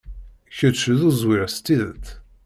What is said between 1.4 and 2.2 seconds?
s tidet.